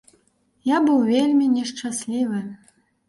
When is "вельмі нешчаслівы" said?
1.09-2.41